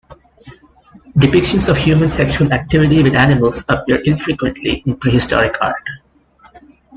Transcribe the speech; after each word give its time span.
Depictions 1.15 1.69
of 1.69 1.77
human 1.77 2.09
sexual 2.09 2.51
activity 2.51 3.03
with 3.03 3.13
animals 3.13 3.63
appear 3.69 3.97
infrequently 4.03 4.81
in 4.87 4.95
prehistoric 4.95 5.53
art. 5.61 5.77